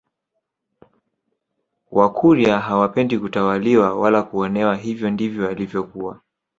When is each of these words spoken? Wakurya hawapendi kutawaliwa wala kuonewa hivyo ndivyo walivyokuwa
Wakurya 1.91 2.59
hawapendi 2.59 3.19
kutawaliwa 3.19 3.95
wala 3.99 4.23
kuonewa 4.23 4.75
hivyo 4.75 5.09
ndivyo 5.09 5.43
walivyokuwa 5.45 6.21